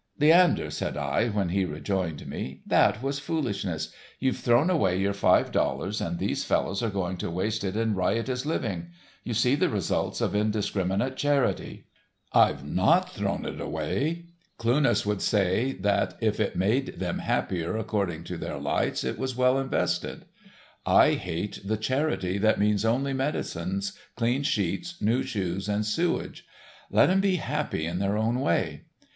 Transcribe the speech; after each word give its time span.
"Leander," 0.19 0.71
said 0.71 0.97
I, 0.97 1.27
when 1.29 1.49
he 1.49 1.63
rejoined 1.63 2.25
me, 2.25 2.61
"that 2.65 3.03
was 3.03 3.19
foolishness, 3.19 3.93
you've 4.19 4.39
thrown 4.39 4.71
away 4.71 4.97
your 4.97 5.13
five 5.13 5.51
dollars 5.51 6.01
and 6.01 6.17
these 6.17 6.43
fellows 6.43 6.81
are 6.81 6.89
going 6.89 7.17
to 7.17 7.29
waste 7.29 7.63
it 7.63 7.75
in 7.77 7.93
riotous 7.93 8.43
living. 8.43 8.87
You 9.23 9.35
see 9.35 9.53
the 9.53 9.69
results 9.69 10.19
of 10.19 10.33
indiscriminate 10.33 11.17
charity." 11.17 11.85
"I've 12.33 12.65
not 12.67 13.11
thrown 13.11 13.45
it 13.45 13.61
away. 13.61 14.25
Cluness 14.57 15.05
would 15.05 15.21
say 15.21 15.73
that 15.73 16.17
if 16.19 16.39
it 16.39 16.55
made 16.55 16.97
them 16.97 17.19
happier 17.19 17.77
according 17.77 18.23
to 18.23 18.37
their 18.37 18.57
lights 18.57 19.03
it 19.03 19.19
was 19.19 19.35
well 19.35 19.59
invested. 19.59 20.25
I 20.83 21.13
hate 21.13 21.59
the 21.63 21.77
charity 21.77 22.39
that 22.39 22.57
means 22.59 22.83
only 22.83 23.13
medicines, 23.13 23.95
clean 24.15 24.41
sheets, 24.41 24.99
new 24.99 25.21
shoes 25.21 25.69
and 25.69 25.85
sewerage. 25.85 26.43
Let 26.89 27.11
'em 27.11 27.21
be 27.21 27.35
happy 27.35 27.85
in 27.85 27.99
their 27.99 28.17
own 28.17 28.39
way." 28.39 28.85